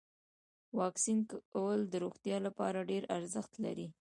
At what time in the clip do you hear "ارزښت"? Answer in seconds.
3.17-3.53